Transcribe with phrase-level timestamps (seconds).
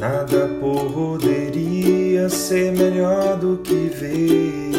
[0.00, 4.70] Nada poderia ser melhor do que ver.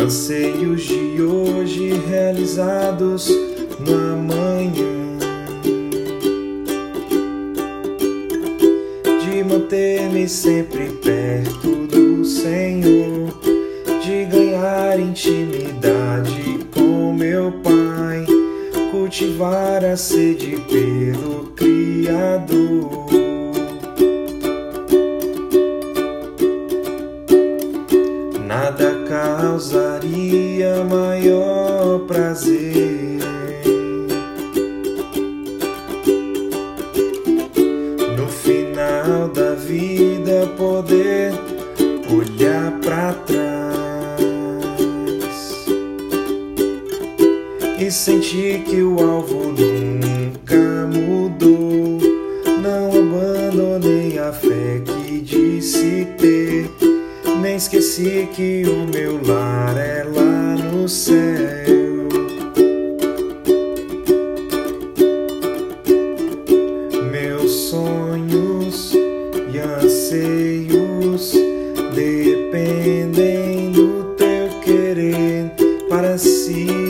[0.00, 3.28] Anseios de hoje realizados
[3.80, 5.18] no amanhã.
[9.24, 11.25] De manter-me sempre perto
[18.90, 23.06] cultivar a sede pelo Criador.
[28.46, 33.18] Nada causaria maior prazer.
[38.16, 41.32] No final da vida, poder
[42.10, 43.55] olhar para trás.
[47.78, 52.00] E senti que o alvo nunca mudou.
[52.62, 56.70] Não abandonei a fé que disse ter,
[57.40, 61.16] nem esqueci que o meu lar é lá no céu.
[67.12, 68.94] Meus sonhos
[69.52, 71.32] e anseios
[71.94, 75.52] dependem do teu querer
[75.88, 76.85] para si.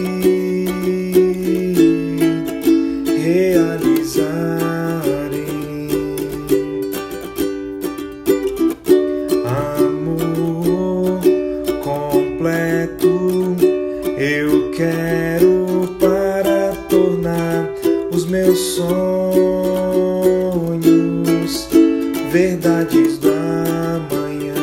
[9.45, 11.20] Amor
[11.83, 13.55] completo
[14.17, 17.69] eu quero para tornar
[18.11, 18.89] os meus sonhos
[22.33, 24.55] verdades do amanhã.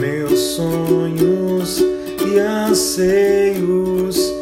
[0.00, 1.78] Meus sonhos
[2.26, 4.34] e anseios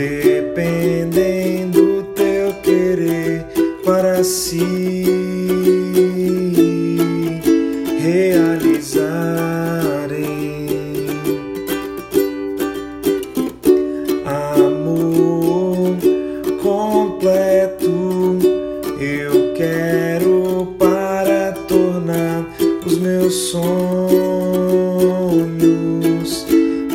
[0.00, 3.44] dependem do teu querer
[3.84, 5.04] para si
[7.98, 9.10] realizarem.
[14.24, 15.98] Amor
[16.62, 18.38] completo
[18.98, 22.46] eu quero para tornar
[22.86, 23.60] os meus sonhos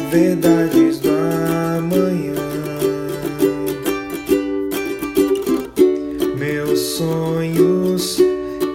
[0.10, 0.75] verdades
[6.98, 8.18] sonhos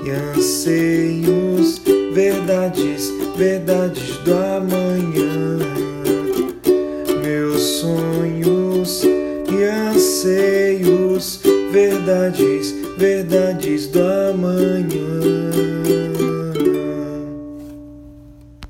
[0.05, 1.81] e anseios
[2.13, 5.59] verdades, verdades do amanhã.
[7.23, 11.41] Meus sonhos e anseios,
[11.73, 15.80] verdades, verdades do amanhã.